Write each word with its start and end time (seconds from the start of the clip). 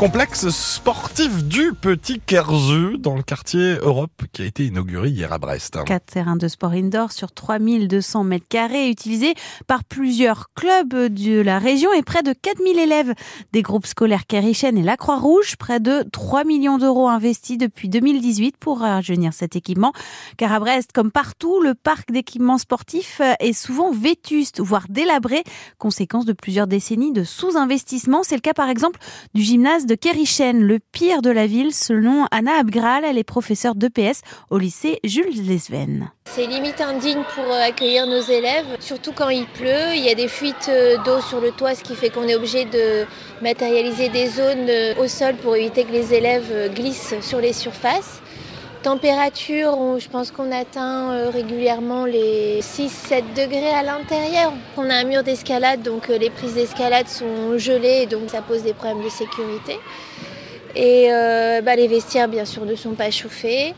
complexe 0.00 0.48
sportif 0.48 1.44
du 1.44 1.74
Petit 1.74 2.20
Kerzu 2.20 2.96
dans 2.96 3.16
le 3.16 3.22
quartier 3.22 3.74
Europe 3.82 4.22
qui 4.32 4.40
a 4.40 4.46
été 4.46 4.64
inauguré 4.64 5.10
hier 5.10 5.30
à 5.30 5.36
Brest. 5.36 5.76
Quatre 5.84 6.06
terrains 6.06 6.36
de 6.36 6.48
sport 6.48 6.70
indoor 6.70 7.12
sur 7.12 7.32
3200 7.32 8.24
mètres 8.24 8.48
carrés 8.48 8.88
utilisés 8.88 9.34
par 9.66 9.84
plusieurs 9.84 10.54
clubs 10.54 11.12
de 11.12 11.42
la 11.42 11.58
région 11.58 11.92
et 11.92 12.00
près 12.00 12.22
de 12.22 12.32
4000 12.32 12.78
élèves 12.78 13.12
des 13.52 13.60
groupes 13.60 13.84
scolaires 13.84 14.26
Kerichen 14.26 14.78
et 14.78 14.82
la 14.82 14.96
Croix-Rouge. 14.96 15.56
Près 15.58 15.80
de 15.80 16.02
3 16.10 16.44
millions 16.44 16.78
d'euros 16.78 17.08
investis 17.08 17.58
depuis 17.58 17.90
2018 17.90 18.56
pour 18.56 18.78
rajeunir 18.78 19.34
cet 19.34 19.54
équipement. 19.54 19.92
Car 20.38 20.54
à 20.54 20.60
Brest, 20.60 20.92
comme 20.94 21.10
partout, 21.10 21.60
le 21.60 21.74
parc 21.74 22.10
d'équipements 22.10 22.56
sportifs 22.56 23.20
est 23.38 23.52
souvent 23.52 23.90
vétuste, 23.90 24.60
voire 24.60 24.86
délabré, 24.88 25.44
conséquence 25.76 26.24
de 26.24 26.32
plusieurs 26.32 26.68
décennies 26.68 27.12
de 27.12 27.22
sous-investissement. 27.22 28.22
C'est 28.22 28.36
le 28.36 28.40
cas 28.40 28.54
par 28.54 28.70
exemple 28.70 28.98
du 29.34 29.42
gymnase 29.42 29.89
de 29.90 29.96
Kerichen, 29.96 30.62
le 30.62 30.78
pire 30.78 31.20
de 31.20 31.30
la 31.30 31.48
ville 31.48 31.74
selon 31.74 32.26
Anna 32.30 32.52
Abgral. 32.60 33.04
Elle 33.04 33.18
est 33.18 33.24
professeure 33.24 33.74
d'EPS 33.74 34.20
au 34.48 34.56
lycée 34.56 35.00
Jules 35.02 35.44
Lesven. 35.44 36.12
C'est 36.26 36.46
limite 36.46 36.80
indigne 36.80 37.24
pour 37.34 37.42
euh, 37.42 37.60
accueillir 37.60 38.06
nos 38.06 38.20
élèves, 38.20 38.66
surtout 38.78 39.10
quand 39.10 39.30
il 39.30 39.46
pleut. 39.46 39.96
Il 39.96 40.04
y 40.04 40.08
a 40.08 40.14
des 40.14 40.28
fuites 40.28 40.68
euh, 40.68 40.96
d'eau 41.04 41.20
sur 41.20 41.40
le 41.40 41.50
toit, 41.50 41.74
ce 41.74 41.82
qui 41.82 41.96
fait 41.96 42.08
qu'on 42.08 42.28
est 42.28 42.36
obligé 42.36 42.66
de 42.66 43.04
matérialiser 43.42 44.10
des 44.10 44.28
zones 44.28 44.68
euh, 44.68 44.94
au 45.02 45.08
sol 45.08 45.34
pour 45.34 45.56
éviter 45.56 45.82
que 45.82 45.90
les 45.90 46.14
élèves 46.14 46.72
glissent 46.72 47.16
sur 47.20 47.40
les 47.40 47.52
surfaces. 47.52 48.22
Température, 48.82 49.98
je 49.98 50.08
pense 50.08 50.30
qu'on 50.30 50.50
atteint 50.52 51.30
régulièrement 51.30 52.06
les 52.06 52.60
6-7 52.60 53.34
degrés 53.36 53.70
à 53.74 53.82
l'intérieur. 53.82 54.52
On 54.76 54.88
a 54.88 54.94
un 54.94 55.04
mur 55.04 55.22
d'escalade, 55.22 55.82
donc 55.82 56.08
les 56.08 56.30
prises 56.30 56.54
d'escalade 56.54 57.06
sont 57.06 57.58
gelées, 57.58 58.06
donc 58.06 58.30
ça 58.30 58.40
pose 58.40 58.62
des 58.62 58.72
problèmes 58.72 59.04
de 59.04 59.10
sécurité. 59.10 59.78
Et 60.74 61.08
bah, 61.62 61.76
les 61.76 61.88
vestiaires, 61.88 62.28
bien 62.28 62.46
sûr, 62.46 62.64
ne 62.64 62.74
sont 62.74 62.94
pas 62.94 63.10
chauffés 63.10 63.74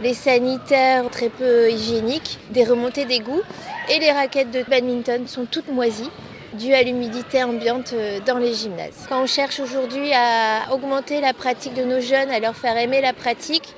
les 0.00 0.14
sanitaires 0.14 1.08
très 1.10 1.28
peu 1.28 1.70
hygiéniques, 1.70 2.38
des 2.50 2.64
remontées 2.64 3.04
d'égout 3.04 3.42
et 3.90 3.98
les 3.98 4.12
raquettes 4.12 4.50
de 4.50 4.62
badminton 4.62 5.26
sont 5.26 5.44
toutes 5.44 5.68
moisies 5.68 6.10
dues 6.54 6.72
à 6.72 6.82
l'humidité 6.82 7.42
ambiante 7.42 7.92
euh, 7.92 8.20
dans 8.24 8.38
les 8.38 8.54
gymnases. 8.54 9.06
Quand 9.08 9.22
on 9.22 9.26
cherche 9.26 9.60
aujourd'hui 9.60 10.12
à 10.14 10.72
augmenter 10.72 11.20
la 11.20 11.34
pratique 11.34 11.74
de 11.74 11.84
nos 11.84 12.00
jeunes, 12.00 12.30
à 12.30 12.40
leur 12.40 12.56
faire 12.56 12.76
aimer 12.78 13.00
la 13.02 13.12
pratique, 13.12 13.74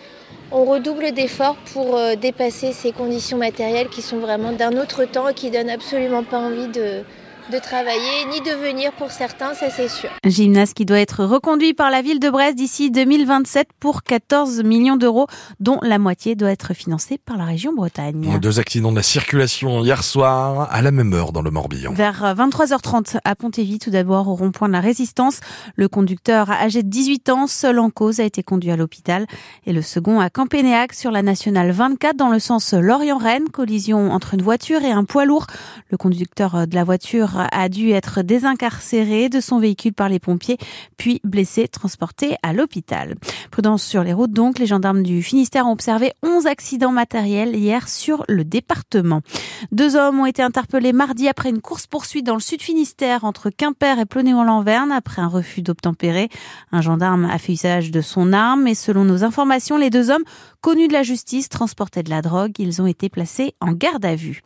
on 0.53 0.65
redouble 0.65 1.13
d'efforts 1.13 1.57
pour 1.73 1.97
euh, 1.97 2.17
dépasser 2.17 2.73
ces 2.73 2.93
conditions 2.93 3.39
matérielles 3.39 3.89
qui 3.89 4.03
sont 4.03 4.19
vraiment 4.19 4.53
d'un 4.53 4.77
autre 4.77 5.05
temps 5.05 5.29
et 5.29 5.35
qui 5.35 5.51
donnent 5.51 5.71
absolument 5.71 6.25
pas 6.25 6.39
envie 6.39 6.69
de, 6.69 7.05
de 7.51 7.59
travailler, 7.59 8.27
ni 8.31 8.41
de 8.41 8.53
venir 8.53 8.93
pour 8.93 9.11
certains, 9.11 9.55
ça 9.55 9.71
c'est 9.71 9.89
sûr. 9.89 10.09
Un 10.25 10.29
gymnase 10.29 10.73
qui 10.73 10.85
doit 10.85 11.01
être 11.01 11.25
reconduit 11.25 11.75
par 11.75 11.91
la 11.91 12.01
ville 12.01 12.21
de 12.21 12.31
Brest 12.31 12.57
d'ici 12.57 12.91
2027 12.91 13.69
pour 13.81 14.03
14 14.03 14.63
millions 14.63 14.97
d'euros, 14.97 15.27
dont 15.59 15.79
la 15.83 15.99
moitié 15.99 16.37
doit 16.37 16.51
être 16.51 16.75
financée 16.75 17.19
par 17.19 17.37
la 17.37 17.45
région 17.45 17.73
Bretagne. 17.75 18.39
Deux 18.41 18.61
accidents 18.61 18.93
de 18.93 18.97
la 18.97 19.03
circulation 19.03 19.83
hier 19.83 20.05
soir 20.05 20.69
à 20.71 20.81
la 20.81 20.93
même 20.93 21.13
heure 21.13 21.33
dans 21.33 21.43
le 21.43 21.51
Morbihan. 21.51 21.93
Vers 21.93 22.35
23h30 22.37 23.19
à 23.25 23.35
Pontévy, 23.35 23.79
tout 23.79 23.91
d'abord 23.91 24.29
au 24.29 24.35
rond-point 24.35 24.69
de 24.69 24.73
la 24.73 24.81
Résistance. 24.81 25.41
Le 25.75 25.89
conducteur 25.89 26.51
âgé 26.51 26.83
de 26.83 26.89
18 26.89 27.31
ans, 27.31 27.47
seul 27.49 27.81
en 27.81 27.91
cause, 27.91 28.21
a 28.21 28.25
été 28.25 28.43
conduit 28.45 28.71
à 28.71 28.77
l'hôpital. 28.77 29.27
Et 29.67 29.73
le 29.73 29.83
second 29.83 30.21
à 30.21 30.31
Campénéac 30.31 30.93
sur 30.93 31.11
la 31.11 31.23
nationale 31.23 31.73
24 31.73 32.17
dans 32.17 32.31
le 32.31 32.39
sens 32.39 32.75
Lorient-Rennes. 32.75 33.49
Collision 33.49 34.13
entre 34.13 34.35
une 34.35 34.43
voiture 34.43 34.83
et 34.83 34.93
un 34.93 35.05
poids 35.05 35.25
lourd. 35.25 35.47
Le 35.91 35.97
conducteur 35.97 36.69
de 36.69 36.75
la 36.75 36.85
voiture 36.85 37.40
a 37.51 37.69
dû 37.69 37.91
être 37.91 38.23
désincarcéré 38.23 39.29
de 39.29 39.41
son 39.41 39.59
véhicule 39.59 39.93
par 39.93 40.09
les 40.09 40.19
pompiers, 40.19 40.59
puis 40.97 41.21
blessé, 41.25 41.69
transporté 41.69 42.37
à 42.43 42.53
l'hôpital. 42.53 43.15
Prudence 43.51 43.83
sur 43.83 44.05
les 44.05 44.13
routes 44.13 44.33
donc, 44.33 44.59
les 44.59 44.67
gendarmes 44.67 45.03
du 45.03 45.23
Finistère 45.23 45.67
ont 45.67 45.73
observé 45.73 46.13
11 46.23 46.47
accidents 46.47 46.93
matériels 46.93 47.57
hier 47.57 47.89
sur 47.89 48.25
le 48.29 48.45
département. 48.45 49.23
Deux 49.73 49.97
hommes 49.97 50.21
ont 50.21 50.27
été 50.27 50.43
interpellés 50.43 50.93
mardi 50.93 51.29
après 51.29 51.51
une 51.51 51.61
course-poursuite 51.61 52.27
dans 52.27 52.35
le 52.35 52.41
sud 52.41 52.63
Finistère 52.63 53.25
entre 53.25 53.51
Quimper 53.51 53.99
et 53.99 54.07
Plonéon-Lanverne 54.07 54.93
après 54.93 55.23
un 55.23 55.29
refus 55.29 55.63
d'obtempérer. 55.63 56.29
Un 56.73 56.81
gendarme 56.81 57.25
a 57.25 57.39
fait 57.39 57.53
usage 57.53 57.91
de 57.91 58.01
son 58.01 58.33
arme 58.33 58.67
et 58.67 58.75
selon 58.75 59.05
nos 59.05 59.25
informations, 59.25 59.77
les 59.77 59.91
deux 59.91 60.11
hommes 60.11 60.25
connus 60.61 60.89
de 60.89 60.93
la 60.93 61.03
justice 61.03 61.49
transportaient 61.49 62.03
de 62.03 62.11
la 62.11 62.23
drogue. 62.23 62.53
Ils 62.59 62.83
ont 62.83 62.87
été 62.87 63.09
placés 63.09 63.55
en 63.61 63.73
garde 63.73 64.05
à 64.05 64.15
vue. 64.15 64.43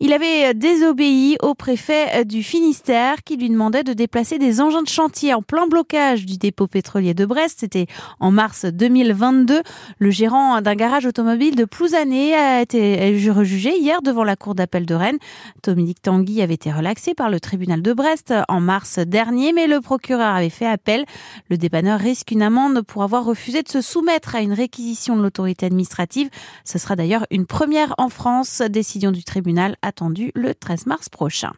Il 0.00 0.12
avait 0.12 0.54
désobéi 0.54 1.36
au 1.42 1.54
préfet 1.54 2.24
du 2.24 2.42
Finistère 2.42 3.22
qui 3.24 3.36
lui 3.36 3.50
demandait 3.50 3.84
de 3.84 3.92
déplacer 3.92 4.38
des 4.38 4.60
engins 4.60 4.82
de 4.82 4.88
chantier 4.88 5.34
en 5.34 5.42
plein 5.42 5.66
blocage 5.66 6.26
du 6.26 6.38
dépôt 6.38 6.66
pétrolier 6.66 7.14
de 7.14 7.24
Brest. 7.24 7.58
C'était 7.60 7.86
en 8.20 8.30
mars 8.30 8.64
2022. 8.64 9.62
Le 9.98 10.10
gérant 10.10 10.60
d'un 10.60 10.74
garage 10.74 11.06
automobile 11.06 11.56
de 11.56 11.64
Plouzané 11.64 12.34
a 12.34 12.62
été 12.62 13.18
rejugé 13.30 13.78
hier 13.78 14.02
devant 14.02 14.24
la 14.24 14.36
cour 14.36 14.54
d'appel 14.54 14.86
de 14.86 14.94
Rennes. 14.94 15.18
Dominique 15.62 16.02
Tanguy 16.02 16.42
avait 16.42 16.54
été 16.54 16.70
relaxé 16.72 17.14
par 17.14 17.30
le 17.30 17.40
tribunal 17.40 17.82
de 17.82 17.92
Brest 17.92 18.34
en 18.48 18.60
mars 18.60 18.98
dernier, 18.98 19.52
mais 19.52 19.66
le 19.66 19.80
procureur 19.80 20.34
avait 20.34 20.50
fait 20.50 20.66
appel. 20.66 21.04
Le 21.50 21.56
dépanneur 21.56 21.98
risque 21.98 22.30
une 22.30 22.42
amende 22.42 22.82
pour 22.82 23.02
avoir 23.02 23.24
refusé 23.24 23.62
de 23.62 23.68
se 23.68 23.80
soumettre 23.80 24.34
à 24.34 24.40
une 24.40 24.52
réquisition 24.52 25.16
de 25.16 25.22
l'autorité 25.22 25.66
administrative. 25.66 26.28
Ce 26.64 26.78
sera 26.78 26.96
d'ailleurs 26.96 27.26
une 27.30 27.46
première 27.46 27.94
en 27.98 28.08
France. 28.08 28.62
Décision 28.62 29.10
du 29.10 29.24
tribunal 29.24 29.76
attendue 29.82 30.32
le 30.34 30.54
13 30.54 30.86
mars 30.86 31.08
prochain. 31.08 31.52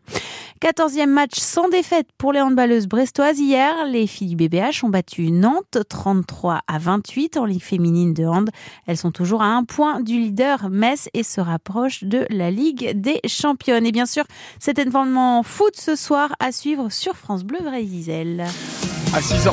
14e 0.63 1.07
match 1.07 1.39
sans 1.39 1.69
défaite 1.69 2.09
pour 2.19 2.33
les 2.33 2.41
handballeuses 2.41 2.87
brestoises 2.87 3.39
hier. 3.39 3.73
Les 3.89 4.07
filles 4.07 4.35
du 4.35 4.37
BBH 4.37 4.85
ont 4.85 4.91
battu 4.91 5.31
Nantes 5.31 5.79
33 5.89 6.61
à 6.67 6.79
28 6.79 7.39
en 7.39 7.47
Ligue 7.47 7.63
féminine 7.63 8.13
de 8.13 8.25
hand. 8.27 8.51
Elles 8.87 8.99
sont 8.99 9.11
toujours 9.11 9.43
à 9.43 9.47
un 9.47 9.65
point 9.65 10.01
du 10.01 10.19
leader 10.19 10.69
Metz 10.69 11.09
et 11.15 11.23
se 11.23 11.41
rapprochent 11.41 12.05
de 12.05 12.27
la 12.29 12.51
Ligue 12.51 12.93
des 12.95 13.21
championnes. 13.27 13.87
Et 13.87 13.93
bien 13.93 14.07
sûr, 14.07 14.25
cet 14.59 14.79
événement 14.79 15.43
foot 15.43 15.75
ce 15.77 15.97
soir 15.97 16.35
à 16.41 16.53
suivre 16.53 16.91
sur 16.91 17.17
France 17.17 17.45
Bleu 17.45 17.61
Brésil. 17.63 18.45
À 19.15 19.21
6 19.21 19.49